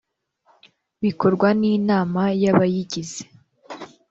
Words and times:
bikorwa 1.03 1.47
n 1.59 1.61
inama 1.75 2.21
y 2.41 2.45
abayigize 2.51 3.21